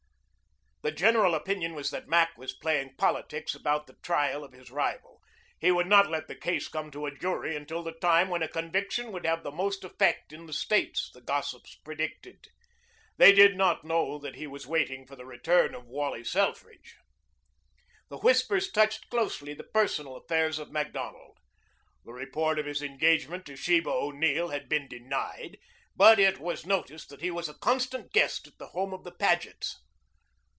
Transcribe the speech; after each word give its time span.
The 0.83 0.91
general 0.91 1.35
opinion 1.35 1.75
was 1.75 1.91
that 1.91 2.07
Mac 2.07 2.35
was 2.39 2.53
playing 2.55 2.95
politics 2.97 3.53
about 3.53 3.85
the 3.85 3.97
trial 4.01 4.43
of 4.43 4.51
his 4.51 4.71
rival. 4.71 5.21
He 5.59 5.69
would 5.69 5.85
not 5.85 6.09
let 6.09 6.27
the 6.27 6.33
case 6.35 6.67
come 6.67 6.89
to 6.89 7.05
a 7.05 7.15
jury 7.15 7.55
until 7.55 7.83
the 7.83 7.91
time 7.91 8.29
when 8.29 8.41
a 8.41 8.47
conviction 8.47 9.11
would 9.11 9.23
have 9.23 9.43
most 9.43 9.83
effect 9.83 10.33
in 10.33 10.47
the 10.47 10.53
States, 10.53 11.11
the 11.13 11.21
gossips 11.21 11.75
predicted. 11.75 12.47
They 13.17 13.31
did 13.31 13.55
not 13.55 13.83
know 13.83 14.17
that 14.17 14.33
he 14.37 14.47
was 14.47 14.65
waiting 14.65 15.05
for 15.05 15.15
the 15.15 15.23
return 15.23 15.75
of 15.75 15.85
Wally 15.85 16.23
Selfridge. 16.23 16.95
The 18.09 18.17
whispers 18.17 18.71
touched 18.71 19.07
closely 19.11 19.53
the 19.53 19.63
personal 19.71 20.15
affairs 20.15 20.57
of 20.57 20.71
Macdonald. 20.71 21.37
The 22.05 22.11
report 22.13 22.57
of 22.57 22.65
his 22.65 22.81
engagement 22.81 23.45
to 23.45 23.55
Sheba 23.55 23.91
O'Neill 23.91 24.47
had 24.49 24.67
been 24.67 24.87
denied, 24.87 25.59
but 25.95 26.17
it 26.19 26.39
was 26.39 26.65
noticed 26.65 27.09
that 27.09 27.21
he 27.21 27.29
was 27.29 27.47
a 27.47 27.53
constant 27.59 28.11
guest 28.11 28.47
at 28.47 28.57
the 28.57 28.69
home 28.69 28.95
of 28.95 29.03
the 29.03 29.11
Pagets. 29.13 29.79